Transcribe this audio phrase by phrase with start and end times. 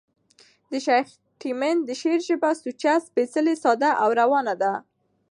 [0.71, 1.07] د شېخ
[1.41, 4.73] تیمن د شعر ژبه سوچه، سپېڅلې، ساده او روانه ده.